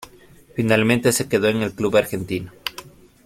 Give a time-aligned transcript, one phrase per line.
[0.55, 2.51] Finalmente se quedó en el club argentino.